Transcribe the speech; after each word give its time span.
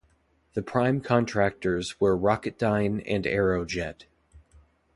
The 0.55 0.63
prime 0.63 0.99
contractors 1.01 1.99
were 2.01 2.17
Rocketdyne 2.17 3.03
and 3.05 3.23
Aerojet. 3.25 4.05